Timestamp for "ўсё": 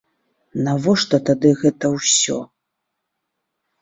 1.99-2.39